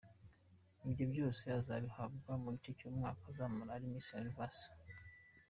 [0.87, 4.65] Ibyo byose azabihabwa mu gihe cy’umwaka azamara ari Miss Universe.